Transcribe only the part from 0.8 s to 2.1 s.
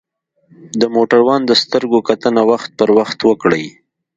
موټروان د سترګو